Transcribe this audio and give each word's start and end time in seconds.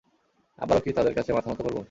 আবারও 0.59 0.81
কি 0.83 0.91
তাদের 0.93 1.13
কাছে 1.13 1.31
মাথা 1.33 1.49
নত 1.49 1.59
করব? 1.61 1.77